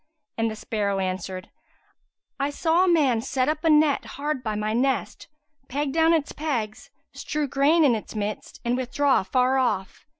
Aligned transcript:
and 0.35 0.49
the 0.49 0.55
sparrow 0.55 0.97
answered, 0.97 1.51
"I 2.39 2.49
saw 2.49 2.83
a 2.85 2.91
man 2.91 3.21
set 3.21 3.47
up 3.47 3.63
a 3.63 3.69
net, 3.69 4.05
hard 4.17 4.41
by 4.41 4.55
my 4.55 4.73
nest, 4.73 5.27
peg 5.69 5.93
down 5.93 6.11
its 6.11 6.31
pegs, 6.31 6.89
strew 7.13 7.47
grain 7.47 7.85
in 7.85 7.93
its 7.93 8.15
midst 8.15 8.59
and 8.65 8.75
withdraw 8.75 9.19
afar 9.19 9.59
off. 9.59 10.07